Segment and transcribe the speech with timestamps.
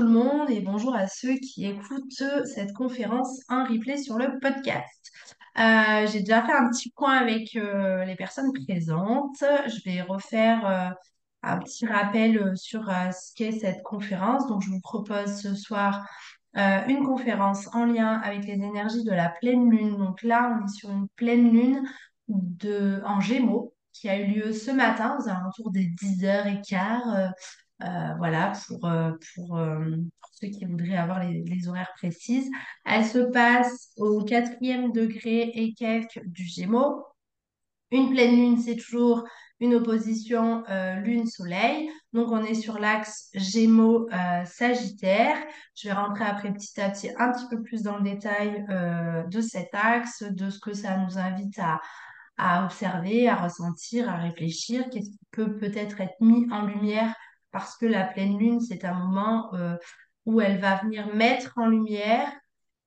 [0.00, 5.12] le monde et bonjour à ceux qui écoutent cette conférence en replay sur le podcast.
[5.58, 9.36] Euh, j'ai déjà fait un petit point avec euh, les personnes présentes.
[9.40, 10.90] Je vais refaire euh,
[11.42, 14.46] un petit rappel sur ce qu'est cette conférence.
[14.46, 16.06] Donc, je vous propose ce soir
[16.54, 19.96] une conférence en lien avec les énergies de la pleine lune.
[19.98, 21.82] Donc là, on est sur une pleine lune
[22.28, 27.32] de, en Gémeaux qui a eu lieu ce matin aux alentours des 10h15.
[27.82, 32.50] Euh, voilà, pour, euh, pour, euh, pour, ceux qui voudraient avoir les, les, horaires précises.
[32.84, 37.02] Elle se passe au quatrième degré et quelques du Gémeaux.
[37.90, 39.24] Une pleine lune, c'est toujours
[39.60, 40.62] une opposition
[41.02, 41.90] lune-soleil.
[42.12, 45.36] Donc, on est sur l'axe Gémeaux-Sagittaire.
[45.74, 48.64] Je vais rentrer après petit à petit un petit peu plus dans le détail
[49.28, 51.80] de cet axe, de ce que ça nous invite à,
[52.40, 57.14] à observer, à ressentir, à réfléchir, qu'est-ce qui peut peut-être être mis en lumière
[57.52, 59.76] parce que la pleine lune, c'est un moment euh,
[60.26, 62.30] où elle va venir mettre en lumière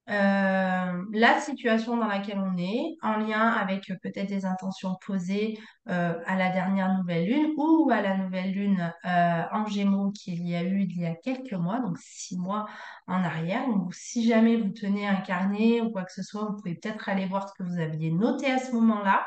[0.10, 5.58] euh, la situation dans laquelle on est, en lien avec euh, peut-être des intentions posées
[5.86, 10.64] à la dernière nouvelle lune ou à la nouvelle lune en Gémeaux qu'il y a
[10.64, 12.68] eu il y a quelques mois, donc six mois
[13.08, 13.68] en arrière.
[13.68, 17.10] Donc, si jamais vous tenez un carnet ou quoi que ce soit, vous pouvez peut-être
[17.10, 19.26] aller voir ce que vous aviez noté à ce moment-là.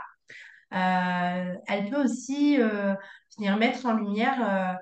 [0.71, 2.57] elle peut aussi
[3.37, 4.79] venir mettre en lumière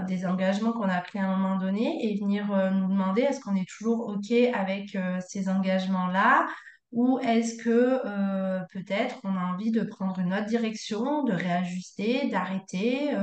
[0.00, 3.40] des engagements qu'on a pris à un moment donné et venir euh, nous demander est-ce
[3.40, 6.46] qu'on est toujours OK avec euh, ces engagements-là
[6.92, 12.28] ou est-ce que euh, peut-être on a envie de prendre une autre direction, de réajuster,
[12.28, 13.14] d'arrêter,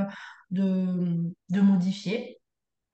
[0.51, 2.39] de, de, modifier?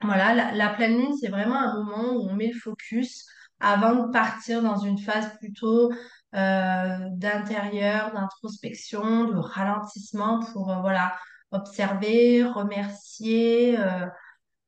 [0.01, 3.25] Voilà, la, la pleine lune, c'est vraiment un moment où on met le focus
[3.59, 5.91] avant de partir dans une phase plutôt
[6.31, 11.13] d'intérieur, d'introspection, de ralentissement pour voilà
[11.51, 14.05] observer, remercier euh,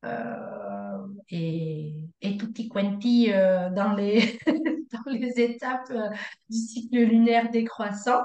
[0.06, 5.92] euh, et, et tutti quanti euh, dans, les dans les étapes
[6.50, 8.24] du cycle lunaire décroissant.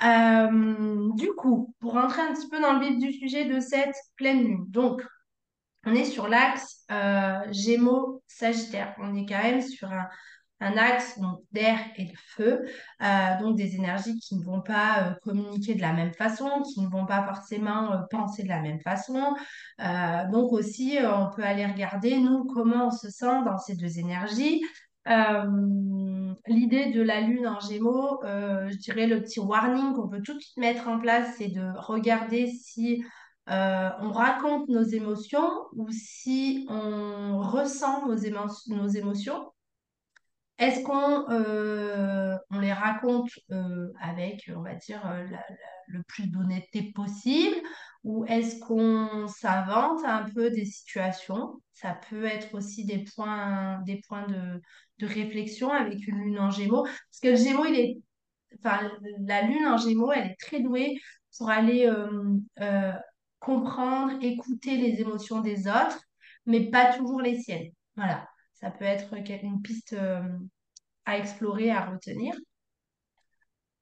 [0.00, 4.42] du coup, pour rentrer un petit peu dans le vif du sujet de cette pleine
[4.42, 5.04] lune, donc
[5.86, 6.86] on est sur l'axe
[7.50, 8.94] Gémeaux-Sagittaire.
[8.98, 10.08] On est quand même sur un,
[10.64, 11.20] un axe
[11.52, 12.64] d'air et de feu,
[13.02, 16.80] euh, donc des énergies qui ne vont pas euh, communiquer de la même façon, qui
[16.80, 19.34] ne vont pas forcément euh, penser de la même façon.
[20.32, 24.62] donc aussi, on peut aller regarder, nous, comment on se sent dans ces deux énergies.
[26.46, 30.40] L'idée de la lune en gémeaux, je dirais le petit warning qu'on peut tout de
[30.40, 33.04] suite mettre en place, c'est de regarder si
[33.46, 38.16] on raconte nos émotions ou si on ressent nos,
[38.68, 39.53] nos émotions
[40.58, 45.26] est-ce qu'on euh, les raconte euh, avec, on va dire, euh,
[45.88, 47.56] le plus d'honnêteté possible
[48.04, 51.60] ou est-ce qu'on s'invente un peu des situations?
[51.72, 54.60] Ça peut être aussi des points, des points de,
[54.98, 56.84] de réflexion avec une lune en gémeaux.
[56.84, 57.98] Parce que le gémeaux, il est,
[58.58, 58.92] enfin,
[59.26, 61.00] la lune en gémeaux, elle est très douée
[61.36, 61.90] pour aller
[63.40, 66.00] comprendre, écouter les émotions des autres,
[66.46, 67.72] mais pas toujours les siennes.
[67.96, 68.28] Voilà
[68.64, 70.22] ça peut être une piste euh,
[71.04, 72.34] à explorer, à retenir.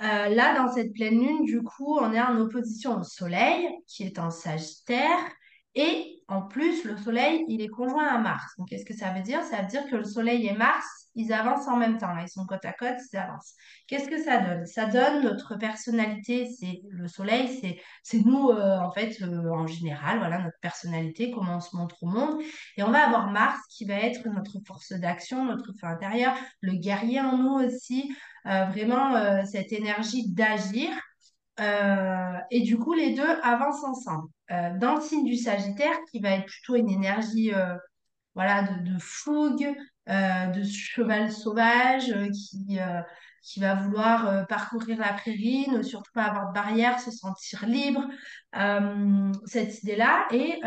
[0.02, 4.02] Euh, là, dans cette pleine lune, du coup, on est en opposition au Soleil, qui
[4.02, 5.20] est en Sagittaire,
[5.76, 8.54] et en plus, le Soleil, il est conjoint à Mars.
[8.56, 9.42] Donc, qu'est-ce que ça veut dire?
[9.44, 12.16] Ça veut dire que le Soleil et Mars, ils avancent en même temps.
[12.18, 13.54] Ils sont côte à côte, ils avancent.
[13.86, 14.64] Qu'est-ce que ça donne?
[14.64, 16.48] Ça donne notre personnalité.
[16.58, 20.18] C'est le Soleil, c'est c'est nous euh, en fait euh, en général.
[20.18, 22.40] Voilà notre personnalité, comment on se montre au monde.
[22.78, 26.72] Et on va avoir Mars qui va être notre force d'action, notre feu intérieur, le
[26.72, 28.14] guerrier en nous aussi.
[28.46, 30.88] Euh, vraiment cette énergie d'agir.
[31.58, 34.28] Et du coup, les deux avancent ensemble.
[34.48, 37.52] dans le signe du Sagittaire, qui va être plutôt une énergie
[38.34, 39.74] voilà, de, de fougue,
[40.08, 43.00] euh, de cheval sauvage euh, qui, euh,
[43.42, 48.06] qui va vouloir parcourir la prairie, ne surtout pas avoir de barrière, se sentir libre,
[49.46, 50.26] cette idée-là.
[50.30, 50.60] Et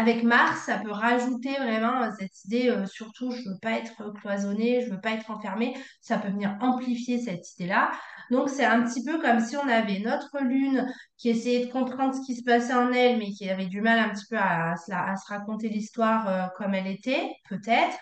[0.00, 4.90] avec Mars, ça peut rajouter vraiment cette idée, surtout, je veux pas être cloisonnée, je
[4.90, 7.90] veux pas être enfermée, ça peut venir amplifier cette idée-là.
[8.30, 10.86] Donc, c'est un petit peu comme si on avait notre lune
[11.16, 13.98] qui essayait de comprendre ce qui se passait en elle, mais qui avait du mal
[13.98, 17.98] un petit peu à, se raconter l'histoire euh, comme elle était, peut-être.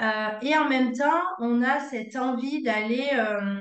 [0.00, 3.60] Euh, et en même temps, on a cette envie d'aller, euh,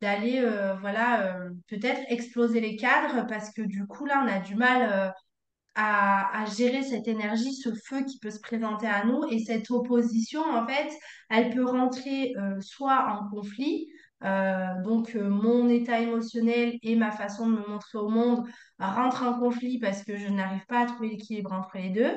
[0.00, 0.44] d'aller,
[0.80, 1.36] voilà,
[1.68, 5.14] peut-être exploser les cadres parce que du coup, là, on a du mal
[5.74, 9.24] à, gérer cette énergie, ce feu qui peut se présenter à nous.
[9.30, 10.90] Et cette opposition, en fait,
[11.30, 13.88] elle peut rentrer soit en conflit,
[14.24, 18.46] Euh, donc, euh, mon état émotionnel et ma façon de me montrer au monde
[18.78, 22.12] rentrent en conflit parce que je n'arrive pas à trouver l'équilibre entre les deux.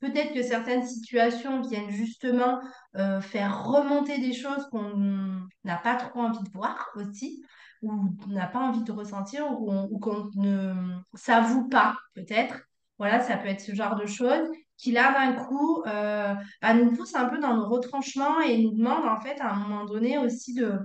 [0.00, 2.60] Peut-être que certaines situations viennent justement
[2.96, 7.42] euh, faire remonter des choses qu'on n'a pas trop envie de voir aussi,
[7.82, 10.74] ou n'a pas envie de ressentir, ou qu'on ne
[11.14, 12.60] s'avoue pas, peut-être.
[12.98, 16.92] Voilà, ça peut être ce genre de choses qui, là, d'un coup, euh, bah, nous
[16.94, 20.18] pousse un peu dans nos retranchements et nous demande, en fait, à un moment donné
[20.18, 20.78] aussi de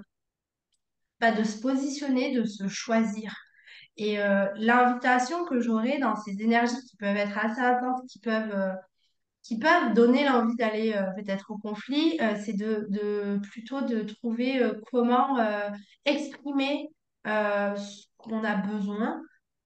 [1.20, 3.36] pas de se positionner, de se choisir.
[3.98, 8.54] Et euh, l'invitation que j'aurais dans ces énergies qui peuvent être assez intenses, qui peuvent,
[8.54, 8.74] euh,
[9.44, 14.62] qui peuvent donner l'envie d'aller peut-être au conflit, c'est de, de plutôt de trouver
[14.92, 15.36] comment
[16.06, 16.90] exprimer
[17.26, 19.20] ce qu'on a besoin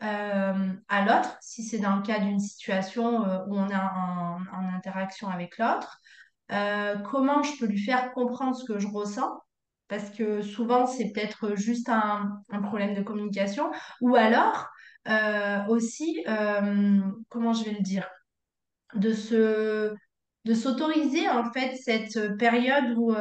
[0.03, 4.39] euh, à l'autre, si c'est dans le cas d'une situation euh, où on est en,
[4.75, 5.99] interaction avec l'autre.
[6.51, 9.39] Euh, comment je peux lui faire comprendre ce que je ressens?
[9.87, 13.71] Parce que souvent c'est peut-être juste un, un problème de communication,
[14.01, 14.67] ou alors
[15.69, 16.23] aussi,
[17.29, 18.09] comment je vais le dire,
[18.95, 19.93] de se,
[20.45, 23.13] de s'autoriser en fait cette période où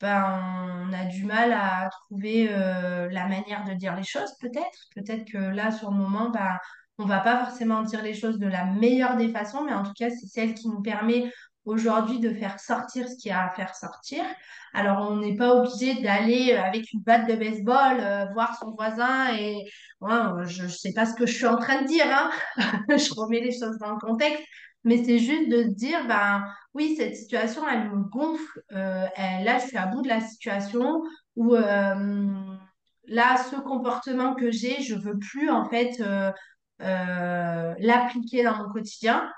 [0.00, 4.78] ben, on a du mal à trouver euh, la manière de dire les choses, peut-être.
[4.94, 6.58] Peut-être que là, sur le moment, ben,
[6.98, 9.92] on va pas forcément dire les choses de la meilleure des façons, mais en tout
[9.98, 11.30] cas, c'est celle qui nous permet
[11.64, 14.24] aujourd'hui de faire sortir ce qu'il y a à faire sortir.
[14.74, 18.72] Alors, on n'est pas obligé d'aller euh, avec une batte de baseball euh, voir son
[18.72, 19.64] voisin et
[20.00, 22.30] ouais, euh, je ne sais pas ce que je suis en train de dire, hein.
[22.88, 24.42] Je remets les choses dans le contexte,
[24.84, 26.44] mais c'est juste de se dire, ben
[26.74, 28.62] oui, cette situation, elle me gonfle.
[28.70, 31.02] Là, je suis à bout de la situation
[31.36, 36.02] où là, ce comportement que j'ai, je veux plus en fait
[36.80, 39.30] l'appliquer dans mon quotidien.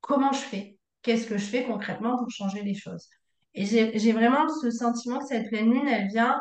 [0.00, 0.77] Comment je fais?
[1.02, 3.08] Qu'est-ce que je fais concrètement pour changer les choses?
[3.54, 6.40] Et j'ai, vraiment ce sentiment que cette pleine lune, elle vient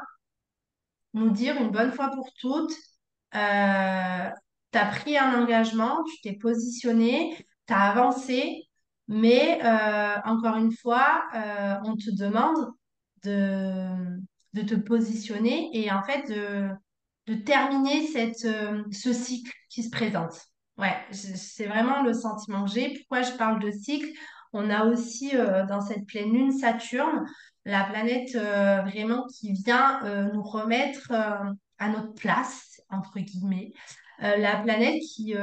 [1.13, 2.73] nous dire une bonne fois pour toutes,
[3.35, 4.29] euh,
[4.71, 7.35] tu as pris un engagement, tu t'es positionné,
[7.67, 8.67] tu as avancé,
[9.07, 12.71] mais euh, encore une fois, euh, on te demande
[13.23, 14.19] de,
[14.53, 16.69] de te positionner et en fait de,
[17.27, 20.33] de terminer cette, euh, ce cycle qui se présente.
[20.77, 22.93] Ouais, c'est vraiment le sentiment que j'ai.
[22.93, 24.07] Pourquoi je parle de cycle?
[24.53, 27.25] On a aussi euh, dans cette pleine lune Saturne
[27.65, 33.73] la planète euh, vraiment qui vient euh, nous remettre à notre place, entre guillemets.
[34.19, 35.35] La planète qui,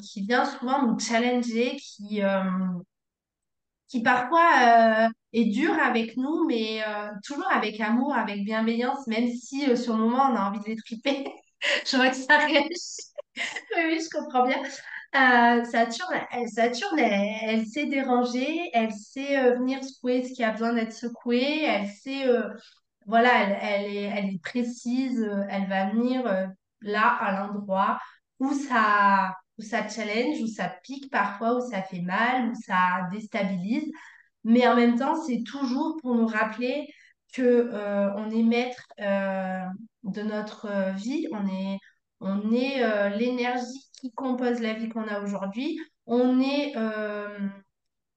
[0.00, 2.22] qui vient souvent nous challenger, qui,
[3.88, 6.80] qui parfois est dure avec nous, mais
[7.26, 10.76] toujours avec amour, avec bienveillance, même si sur le moment on a envie de les
[10.76, 11.30] triper.
[11.86, 13.12] Je vois que ça réagit.
[13.76, 14.62] Oui, oui, je comprends bien.
[15.14, 20.52] Euh, Saturne, elle, Saturne, elle, sait déranger, elle sait euh, venir secouer ce qui a
[20.52, 22.48] besoin d'être secoué, elle sait, euh,
[23.06, 26.46] voilà, elle, elle est, elle est précise, euh, elle va venir euh,
[26.80, 27.98] là, à l'endroit
[28.38, 33.06] où ça, où ça challenge, où ça pique parfois, où ça fait mal, où ça
[33.12, 33.90] déstabilise.
[34.44, 36.88] Mais en même temps, c'est toujours pour nous rappeler
[37.34, 39.64] que euh, on est maître euh,
[40.04, 41.78] de notre euh, vie, on est,
[42.22, 45.78] on est euh, l'énergie qui compose la vie qu'on a aujourd'hui.
[46.06, 47.38] On est, euh,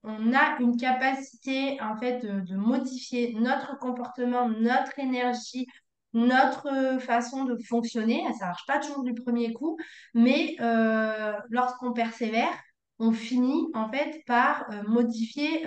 [0.03, 5.67] on a une capacité en fait de, modifier notre comportement, notre énergie,
[6.13, 8.23] notre euh, façon de fonctionner.
[8.39, 9.77] Ça marche pas toujours du premier coup,
[10.13, 10.55] mais
[11.49, 12.53] lorsqu'on persévère,
[12.99, 15.65] on finit en fait par modifier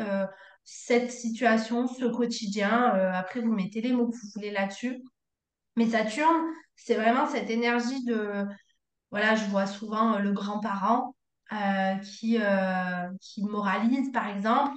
[0.65, 2.71] cette situation, ce quotidien.
[3.13, 5.03] Après, vous mettez les mots que vous voulez là-dessus.
[5.77, 6.47] Mais Saturne,
[6.79, 8.47] c'est vraiment cette énergie de
[9.11, 11.15] voilà, je vois souvent euh, le grand-parent
[11.53, 14.77] euh, qui, euh, qui moralise, par exemple,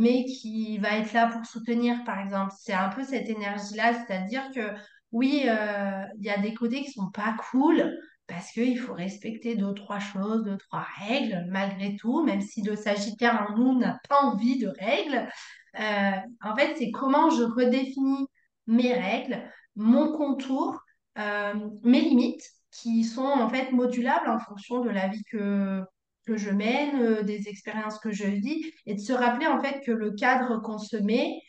[0.00, 2.54] mais qui va être là pour soutenir, par exemple.
[2.58, 4.72] C'est un peu cette énergie-là, c'est-à-dire que
[5.12, 7.94] oui, il y a des côtés qui sont pas cool,
[8.26, 12.76] parce qu'il faut respecter deux, trois choses, deux, trois règles, malgré tout, même si le
[12.76, 15.28] Sagittaire en nous n'a pas envie de règles.
[15.76, 18.26] En fait, c'est comment je redéfinis
[18.66, 19.42] mes règles,
[19.76, 20.81] mon contour,
[21.16, 25.82] mes limites qui sont en fait modulables en fonction de la vie que,
[26.26, 29.80] que je mène, euh, des expériences que je vis, et de se rappeler en fait
[29.84, 31.40] que le cadre qu'on se met,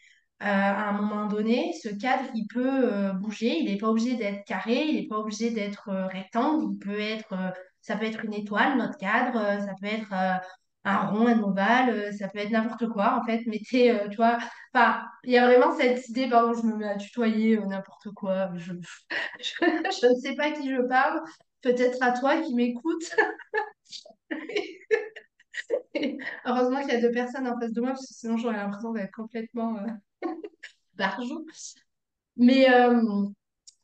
[0.42, 4.16] euh, à un moment donné, ce cadre, il peut euh, bouger, il n'est pas obligé
[4.16, 7.50] d'être carré, il n'est pas obligé d'être euh, rectangle, il peut être, euh,
[7.82, 10.36] ça peut être une étoile, notre cadre, euh, ça peut être euh,
[10.86, 14.18] un rond, un ovale, euh, ça peut être n'importe quoi, en fait, mettez, euh, tu
[14.18, 14.38] vois,
[14.74, 18.10] enfin, il y a vraiment cette idée, pardon, je me mets à tutoyer euh, n'importe
[18.14, 18.74] quoi, je,
[19.40, 21.22] je, je ne sais pas à qui je parle,
[21.62, 23.16] peut-être à toi qui m'écoutes.
[26.46, 28.92] Heureusement qu'il y a deux personnes en face de moi, parce que sinon j'aurais l'impression
[28.92, 29.88] d'être complètement euh,
[30.96, 31.46] barjou.
[32.38, 33.26] Mais euh,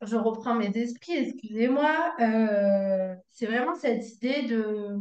[0.01, 2.15] je reprends mes esprits, excusez-moi.
[2.19, 4.97] Euh, c'est vraiment cette idée de,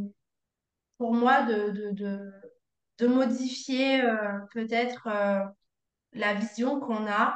[0.99, 2.31] pour moi, de, de,
[2.99, 5.43] de, modifier euh, peut-être euh,
[6.13, 7.35] la vision qu'on a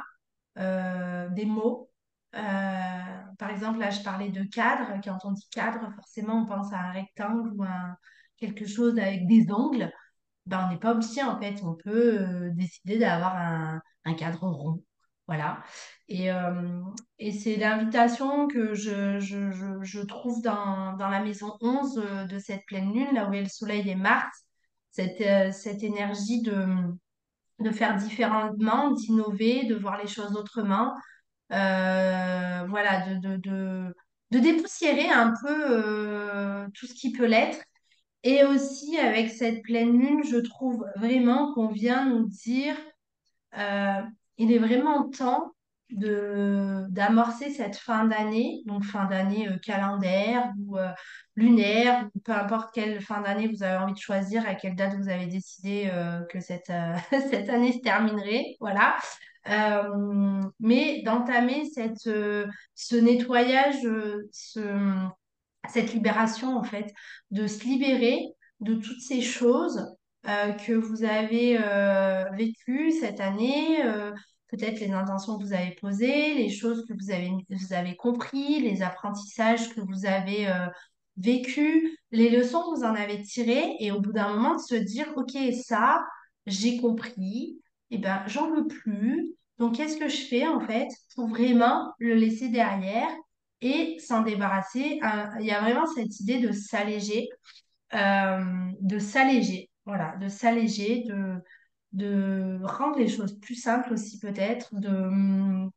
[0.58, 1.90] euh, des mots.
[2.32, 5.00] Par exemple, là, je parlais de cadre.
[5.02, 7.96] Quand on dit cadre, forcément, on pense à un rectangle ou à
[8.36, 9.90] quelque chose avec des angles.
[10.46, 11.56] Ben, on n'est pas obligé, en fait.
[11.64, 14.82] On peut décider d'avoir un, un cadre rond.
[15.26, 15.62] Voilà.
[16.08, 16.82] Et, euh,
[17.18, 23.14] et c'est l'invitation que je, trouve dans, la maison 11 euh, de cette pleine lune,
[23.14, 24.44] là où est le soleil et Mars,
[24.90, 25.50] cette, euh,
[25.80, 30.94] énergie de, faire différemment, d'innover, de voir les choses autrement.
[31.48, 33.94] Voilà, de,
[34.30, 37.58] dépoussiérer un peu tout ce qui peut l'être.
[38.24, 42.76] Et aussi, avec cette pleine lune, je trouve vraiment qu'on vient nous dire
[44.38, 45.54] il est vraiment temps
[45.90, 50.90] de d'amorcer cette fin d'année, donc fin d'année euh, calendaire ou euh,
[51.36, 54.94] lunaire, ou peu importe quelle fin d'année vous avez envie de choisir, à quelle date
[54.94, 56.72] vous avez décidé euh, que cette,
[57.10, 58.96] cette année se terminerait, voilà.
[60.58, 63.76] Mais d'entamer ce nettoyage,
[64.32, 65.08] ce,
[65.68, 66.94] cette libération, en fait,
[67.30, 68.24] de se libérer
[68.60, 74.12] de toutes ces choses que vous avez euh, vécues cette année, euh,
[74.48, 78.60] peut-être les intentions que vous avez posées, les choses que vous avez, vous avez compris,
[78.60, 80.66] les apprentissages que vous avez euh,
[81.16, 84.74] vécus, les leçons que vous en avez tirées, et au bout d'un moment de se
[84.74, 86.04] dire, OK, ça,
[86.46, 87.58] j'ai compris,
[87.90, 89.34] et ben, j'en veux plus.
[89.58, 93.08] Donc, qu'est-ce que je fais en fait pour vraiment le laisser derrière
[93.60, 95.00] et s'en débarrasser.
[95.02, 97.28] Euh, Il y a vraiment cette idée de s'alléger,
[97.94, 101.36] euh, de s'alléger, voilà, de s'alléger, de,
[101.92, 105.70] de rendre les choses plus simples aussi peut-être, de, hum,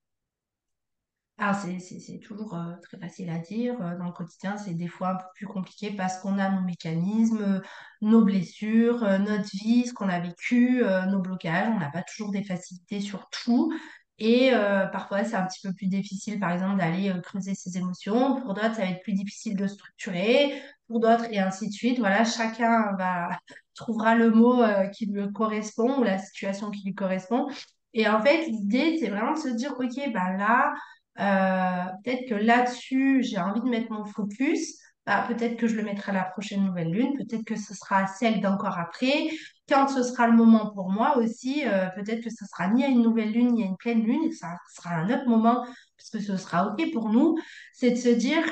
[1.39, 3.79] alors, c'est toujours euh, très facile à dire.
[3.81, 6.61] euh, dans le quotidien, c'est des fois un peu plus compliqué parce qu'on a nos
[6.61, 7.59] mécanismes, euh,
[8.01, 11.69] nos blessures, notre vie, ce qu'on a vécu, nos blocages.
[11.75, 13.71] On n'a pas toujours des facilités sur tout.
[14.19, 14.49] Et
[14.91, 18.41] parfois, c'est un petit peu plus difficile, par exemple, d'aller creuser ses émotions.
[18.41, 20.59] Pour d'autres, ça va être plus difficile de structurer.
[20.87, 21.99] Pour d'autres, et ainsi de suite.
[21.99, 23.29] Voilà, chacun va,
[23.77, 27.48] trouvera le mot euh, qui lui correspond ou la situation qui lui correspond.
[27.93, 30.74] Et en fait, l'idée, c'est vraiment de se dire, OK, ben là,
[31.19, 34.77] euh, peut-être que là-dessus, j'ai envie de mettre mon focus.
[35.05, 38.07] Bah, peut-être que je le mettrai à la prochaine nouvelle lune, peut-être que ce sera
[38.07, 39.29] celle d'encore après.
[39.69, 42.89] Quand ce sera le moment pour moi aussi, euh, peut-être que ce sera ni à
[42.89, 45.65] une nouvelle lune, ni à une pleine lune, ça sera un autre moment,
[45.98, 47.38] parce que ce sera OK pour nous.
[47.74, 48.43] C'est de se dire,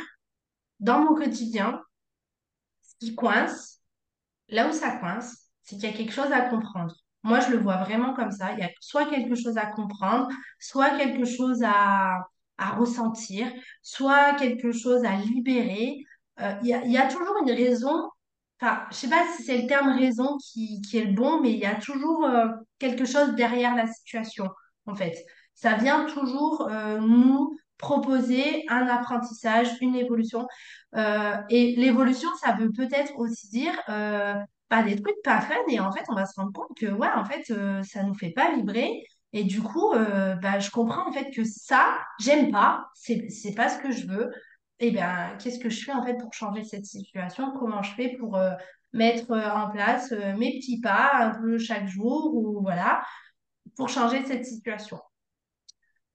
[0.79, 1.81] dans mon quotidien,
[2.83, 3.74] ce qui coince,
[4.49, 6.93] Là où ça coince, c'est qu'il y a quelque chose à comprendre.
[7.23, 8.53] Moi, je le vois vraiment comme ça.
[8.53, 12.19] Il y a soit quelque chose à comprendre, soit quelque chose à,
[12.57, 15.97] à ressentir, soit quelque chose à libérer.
[16.41, 18.09] Euh, il y a, toujours une raison.
[18.61, 21.51] Enfin, je sais pas si c'est le terme raison qui, qui est le bon, mais
[21.51, 22.47] il y a toujours euh,
[22.79, 24.49] quelque chose derrière la situation,
[24.85, 25.15] en fait.
[25.55, 30.47] Ça vient toujours euh, nous proposer un apprentissage, une évolution.
[30.95, 34.35] Euh, et l'évolution, ça veut peut-être aussi dire euh,
[34.69, 35.55] pas des trucs pas fun.
[35.69, 38.13] Et en fait, on va se rendre compte que, ouais, en fait, euh, ça nous
[38.13, 39.03] fait pas vibrer.
[39.33, 39.91] Et du coup,
[40.41, 44.07] bah, je comprends en fait que ça, j'aime pas, c'est, c'est pas ce que je
[44.07, 44.31] veux.
[44.79, 47.51] Et bien, qu'est-ce que je fais en fait pour changer cette situation?
[47.59, 48.39] Comment je fais pour
[48.93, 53.03] mettre en place mes petits pas un peu chaque jour ou voilà,
[53.75, 54.99] pour changer cette situation?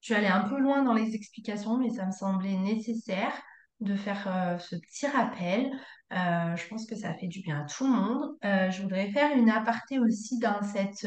[0.01, 3.33] Je suis allée un peu loin dans les explications, mais ça me semblait nécessaire
[3.81, 5.71] de faire euh, ce petit rappel.
[6.13, 8.37] Euh, je pense que ça fait du bien à tout le monde.
[8.45, 11.07] Euh, je voudrais faire une aparté aussi dans cette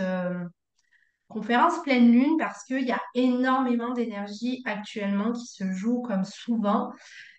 [1.28, 6.92] conférence pleine lune parce qu'il y a énormément d'énergie actuellement qui se joue comme souvent.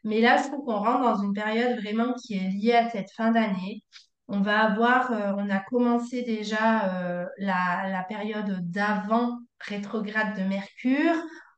[0.02, 3.12] Mais là, je trouve qu'on rentre dans une période vraiment qui est liée à cette
[3.12, 3.84] fin d'année.
[4.26, 11.14] On va avoir, on a commencé déjà la, la période d'avant rétrograde de Mercure.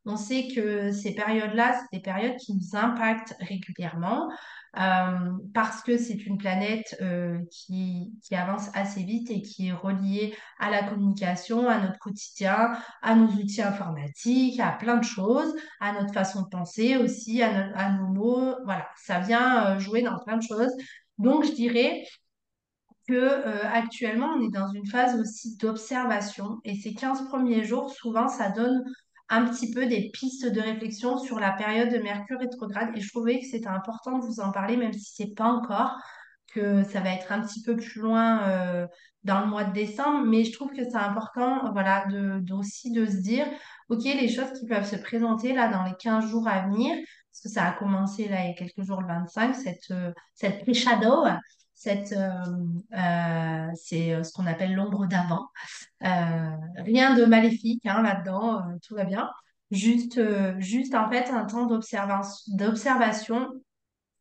[0.06, 4.28] On sait que ces périodes-là, c'est des périodes qui nous impactent régulièrement
[4.78, 9.72] euh, parce que c'est une planète euh, qui, qui avance assez vite et qui est
[9.72, 12.72] reliée à la communication, à notre quotidien,
[13.02, 17.52] à nos outils informatiques, à plein de choses, à notre façon de penser aussi, à,
[17.68, 18.54] no- à nos mots.
[18.64, 20.72] Voilà, ça vient euh, jouer dans plein de choses.
[21.18, 22.04] Donc, je dirais
[23.08, 28.28] que actuellement, on est dans une phase aussi d'observation et ces 15 premiers jours, souvent,
[28.28, 28.82] ça donne
[29.28, 33.08] un petit peu des pistes de réflexion sur la période de Mercure rétrograde et je
[33.08, 35.96] trouvais que c'était important de vous en parler, même si c'est pas encore.
[36.54, 38.86] que ça va être un petit peu plus loin euh,
[39.24, 43.04] dans le mois de décembre, mais je trouve que c'est important, voilà, de, aussi de
[43.04, 43.46] se dire,
[43.88, 46.94] OK, les choses qui peuvent se présenter là dans les 15 jours à venir,
[47.30, 50.12] parce que ça a commencé là il y a quelques jours, le 25, cette, euh,
[50.34, 51.24] cette pré-shadow,
[51.76, 52.30] cette, euh,
[52.96, 55.46] euh, c'est euh, ce qu'on appelle l'ombre d'avant.
[56.00, 59.30] Rien de maléfique hein, là-dedans, tout va bien.
[59.70, 60.20] Juste,
[60.58, 63.50] juste en fait un temps d'observation,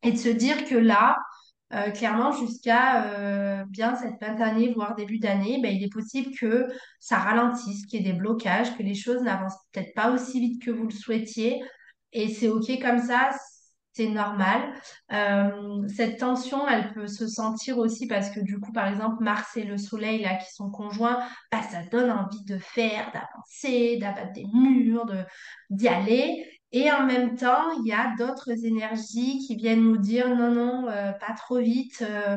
[0.02, 1.16] et de se dire que là,
[1.94, 6.66] clairement, jusqu'à bien cette fin d'année, voire début d'année, ben, il est possible que
[7.00, 10.62] ça ralentisse, qu'il y ait des blocages, que les choses n'avancent peut-être pas aussi vite
[10.62, 11.62] que vous le souhaitiez.
[12.12, 13.30] Et c'est OK comme ça,
[13.96, 14.74] c'est normal.
[15.12, 19.56] Euh, cette tension, elle peut se sentir aussi parce que du coup, par exemple, Mars
[19.56, 21.18] et le Soleil, là, qui sont conjoints,
[21.50, 25.24] bah, ça donne envie de faire, d'avancer, d'abattre des murs, de,
[25.70, 26.46] d'y aller.
[26.72, 30.88] Et en même temps, il y a d'autres énergies qui viennent nous dire non, non,
[30.88, 32.04] euh, pas trop vite.
[32.06, 32.36] euh,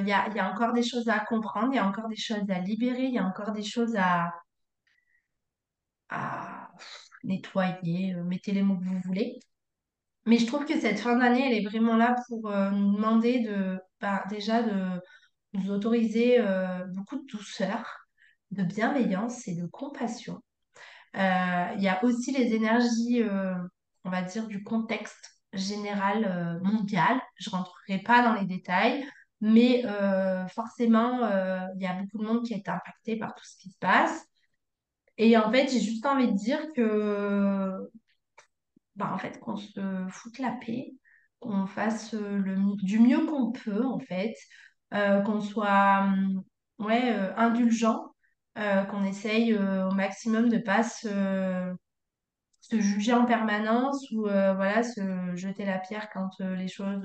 [0.00, 2.58] Il y a, encore des choses à comprendre, il y a encore des choses à
[2.60, 4.32] libérer, il y a encore des choses à,
[7.24, 9.38] nettoyer, mettez les mots que vous voulez.
[10.26, 13.40] Mais je trouve que cette fin d'année, elle est vraiment là pour euh, nous demander
[13.40, 15.00] de, bah, déjà de
[15.54, 17.84] nous autoriser euh, beaucoup de douceur,
[18.52, 20.40] de bienveillance et de compassion.
[21.16, 23.22] Euh, il y a aussi les énergies,
[24.04, 27.20] on va dire, du contexte général mondial.
[27.36, 29.04] Je ne rentrerai pas dans les détails,
[29.40, 29.84] mais
[30.54, 31.18] forcément,
[31.74, 34.26] il y a beaucoup de monde qui est impacté par tout ce qui se passe.
[35.18, 37.90] Et en fait, j'ai juste envie de dire que,
[38.96, 40.92] bah, en fait, qu'on se foute la paix,
[41.40, 44.34] qu'on fasse euh, le, du mieux qu'on peut, en fait,
[44.94, 46.42] euh, qu'on soit hum,
[46.78, 48.08] ouais, euh, indulgent,
[48.54, 51.74] qu'on essaye au maximum de pas se
[52.60, 57.02] se juger en permanence ou voilà, se jeter la pierre quand les choses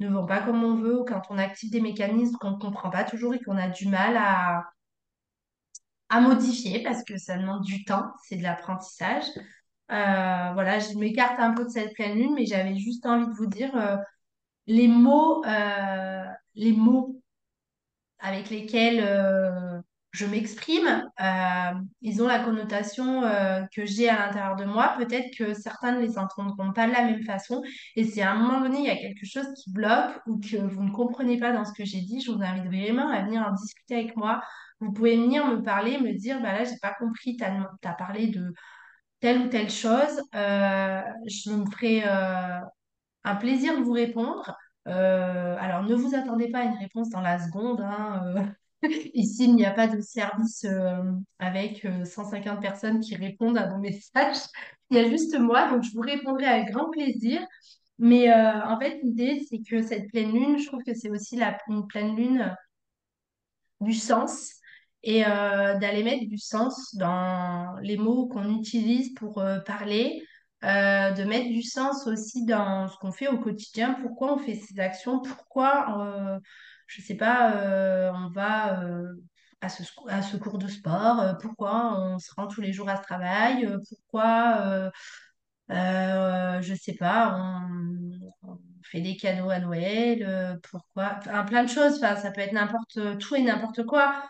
[0.00, 2.90] ne vont pas comme on veut ou quand on active des mécanismes qu'on ne comprend
[2.90, 4.64] pas toujours et qu'on a du mal à,
[6.08, 9.24] à modifier parce que ça demande du temps, c'est de l'apprentissage.
[9.92, 13.32] Euh, voilà, je m'écarte un peu de cette pleine lune, mais j'avais juste envie de
[13.32, 13.96] vous dire euh,
[14.66, 17.20] les mots, euh, les mots
[18.18, 21.04] avec lesquels je m'exprime,
[22.00, 23.22] ils ont la connotation
[23.72, 24.94] que j'ai à l'intérieur de moi.
[24.98, 27.62] Peut-être que certains ne les entendront pas de la même façon.
[27.94, 30.56] Et si à un moment donné, il y a quelque chose qui bloque ou que
[30.56, 33.42] vous ne comprenez pas dans ce que j'ai dit, je vous invite vraiment à venir
[33.46, 34.42] en discuter avec moi.
[34.80, 38.28] Vous pouvez venir me parler, me dire, bah là, j'ai pas compris, tu as, parlé
[38.28, 38.52] de
[39.26, 40.22] telle ou telle chose.
[40.36, 42.60] Euh, je me ferai euh,
[43.24, 44.56] un plaisir de vous répondre.
[44.86, 47.80] Euh, alors, ne vous attendez pas à une réponse dans la seconde.
[47.80, 48.54] hein.
[49.14, 50.64] Ici, il n'y a pas de service
[51.40, 54.44] avec euh, 150 personnes qui répondent à vos messages.
[54.90, 57.44] Il y a juste moi, donc je vous répondrai avec grand plaisir.
[57.98, 61.58] Mais en fait, l'idée, c'est que cette pleine lune, je trouve que c'est aussi la,
[61.68, 62.56] une pleine lune
[63.80, 64.60] du sens
[65.02, 70.22] et euh, d'aller mettre du sens dans les mots qu'on utilise pour euh, parler,
[70.64, 74.56] euh, de mettre du sens aussi dans ce qu'on fait au quotidien, pourquoi on fait
[74.56, 76.40] ces actions, pourquoi, euh,
[76.86, 77.52] je sais pas,
[78.14, 78.80] on va
[79.60, 82.96] à ce, à ce cours de sport, pourquoi on se rend tous les jours à
[82.96, 84.90] ce travail, pourquoi...
[85.68, 87.36] je sais pas,
[88.42, 92.52] on, fait des cadeaux à Noël, pourquoi, enfin, plein de choses, enfin, ça peut être
[92.52, 94.22] n'importe tout et n'importe quoi,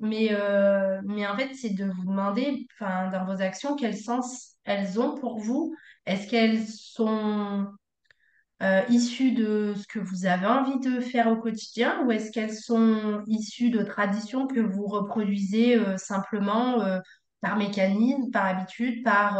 [0.00, 4.98] mais, euh, mais en fait, c'est de vous demander, dans vos actions, quel sens elles
[5.00, 5.74] ont pour vous.
[6.06, 7.66] Est-ce qu'elles sont
[8.62, 12.54] euh, issues de ce que vous avez envie de faire au quotidien ou est-ce qu'elles
[12.54, 16.78] sont issues de traditions que vous reproduisez euh, simplement
[17.40, 19.36] par mécanisme, par habitude, par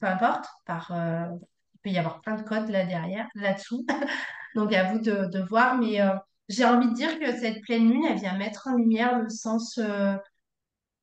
[0.00, 3.86] peu importe, par il peut y avoir plein de codes là derrière, là-dessous.
[4.54, 6.00] Donc à vous de, de voir, mais
[6.48, 9.78] j'ai envie de dire que cette pleine lune, elle vient mettre en lumière le sens,
[9.78, 10.16] euh,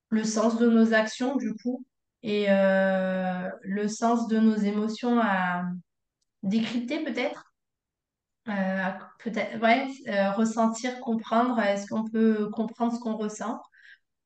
[0.09, 1.85] le sens de nos actions du coup
[2.21, 5.63] et euh, le sens de nos émotions à
[6.43, 7.45] décrypter peut-être.
[8.49, 9.57] Euh, peut-être,
[10.35, 11.59] ressentir, comprendre.
[11.59, 13.61] Est-ce qu'on peut comprendre ce qu'on ressent?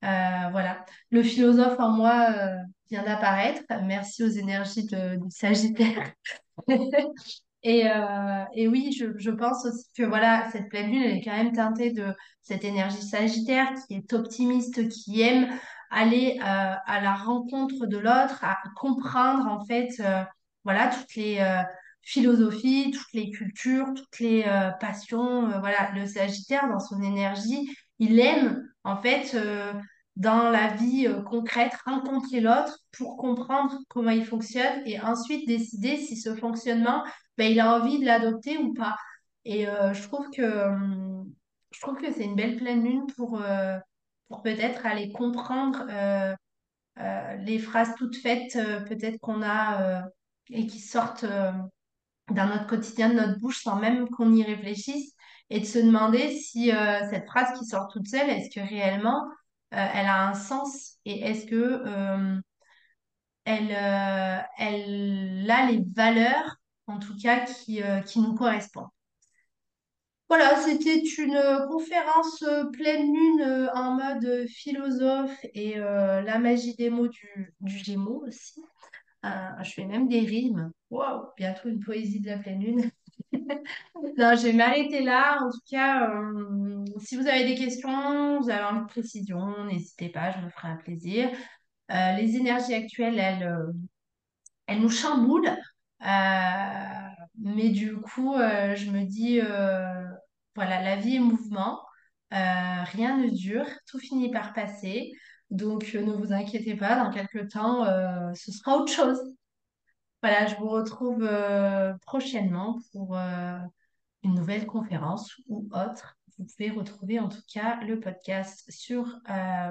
[0.02, 0.86] Voilà.
[1.12, 2.30] Le philosophe en moi
[2.90, 3.62] vient d'apparaître.
[3.86, 6.14] Merci aux énergies de- du Sagittaire.
[7.64, 11.24] Et, euh, et oui, je, je pense aussi que voilà, cette pleine lune, elle est
[11.24, 15.48] quand même teintée de cette énergie Sagittaire qui est optimiste, qui aime
[15.90, 20.24] aller euh, à la rencontre de l'autre, à comprendre en fait, euh,
[20.64, 21.64] voilà, toutes les
[22.02, 24.44] philosophies, toutes les cultures, toutes les
[24.80, 25.48] passions.
[25.60, 29.36] voilà, le Sagittaire, dans son énergie, il aime en fait
[30.18, 35.98] dans la vie euh, concrète rencontrer l'autre pour comprendre comment il fonctionne et ensuite décider
[35.98, 37.04] si ce fonctionnement
[37.38, 38.98] ben, il a envie de l'adopter ou pas.
[39.46, 40.66] Et je trouve que,
[41.72, 43.42] je trouve que c'est une belle pleine lune pour,
[44.28, 45.86] pour peut-être aller comprendre
[47.46, 48.58] les phrases toutes faites,
[48.90, 50.02] peut-être qu'on a
[50.50, 55.14] et qui sortent dans notre quotidien, de notre bouche, sans même qu'on y réfléchisse,
[55.50, 56.72] et de se demander si
[57.10, 59.24] cette phrase qui sort toute seule, est-ce que réellement
[59.72, 61.84] elle a un sens et est-ce que
[63.46, 63.72] elle,
[64.58, 68.90] elle a les valeurs, en tout cas, qui, qui nous correspondent.
[70.30, 77.54] Voilà, c'était une conférence pleine lune en mode philosophe et la magie des mots du,
[77.62, 78.62] du Gémeaux aussi.
[79.24, 80.72] je fais même des rimes.
[80.90, 82.92] Waouh, bientôt une poésie de la pleine lune.
[84.18, 85.40] Non, je vais m'arrêter là.
[85.42, 86.12] En tout cas,
[87.00, 90.70] si vous avez des questions, vous avez envie de précision, n'hésitez pas, je me ferai
[90.70, 91.30] un plaisir.
[91.90, 93.58] les énergies actuelles, elles,
[94.68, 95.56] elles nous chamboulent.
[96.02, 99.42] mais du coup, je me dis
[100.58, 101.80] voilà, la vie est mouvement,
[102.34, 105.14] euh, rien ne dure, tout finit par passer.
[105.52, 109.20] Donc, euh, ne vous inquiétez pas, dans quelques temps, euh, ce sera autre chose.
[110.30, 111.26] Voilà, je vous retrouve
[112.06, 116.18] prochainement pour une nouvelle conférence ou autre.
[116.38, 119.08] Vous pouvez retrouver en tout cas le podcast sur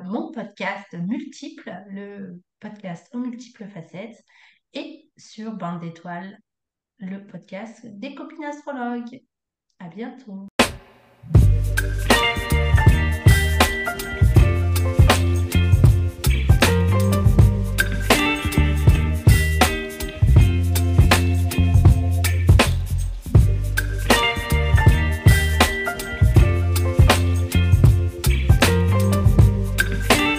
[0.04, 4.24] mon podcast multiple, le podcast aux multiples facettes,
[4.72, 6.38] et sur Bande d'étoiles,
[7.00, 9.20] le podcast des copines astrologues.
[9.78, 10.48] À bientôt.